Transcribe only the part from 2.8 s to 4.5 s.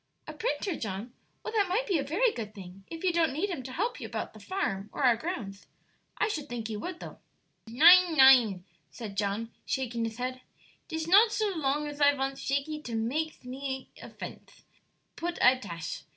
if you don't need him to help you about the